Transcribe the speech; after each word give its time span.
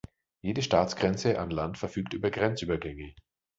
Jede 0.41 0.63
Staatsgrenze 0.63 1.37
an 1.39 1.51
Land 1.51 1.77
verfügt 1.77 2.15
über 2.15 2.31
Grenzübergänge. 2.31 3.13